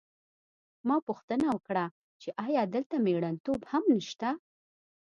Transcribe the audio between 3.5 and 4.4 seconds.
هم نشته